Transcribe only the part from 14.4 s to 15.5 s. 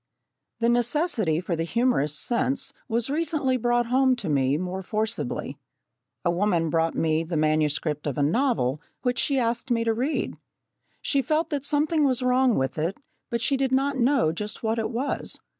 what it was.